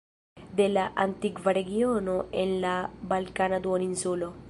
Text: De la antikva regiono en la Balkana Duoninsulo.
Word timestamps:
De 0.59 0.65
la 0.69 0.85
antikva 1.03 1.53
regiono 1.59 2.17
en 2.45 2.57
la 2.67 2.75
Balkana 3.15 3.59
Duoninsulo. 3.67 4.33